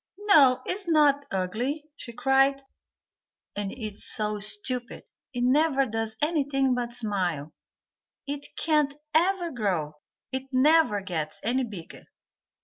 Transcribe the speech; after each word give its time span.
"No, 0.21 0.63
it 0.65 0.71
is 0.71 0.87
not 0.87 1.27
ugly," 1.29 1.85
she 1.95 2.11
cried. 2.11 2.63
"And 3.55 3.71
it's 3.71 4.03
so 4.03 4.39
stupid, 4.39 5.03
it 5.31 5.43
never 5.43 5.85
does 5.85 6.15
anything 6.23 6.73
but 6.73 6.95
smile, 6.95 7.53
it 8.25 8.47
can't 8.57 8.95
even 9.15 9.53
grow, 9.53 9.97
it 10.31 10.51
never 10.51 11.01
gets 11.01 11.39
any 11.43 11.63
bigger." 11.65 12.05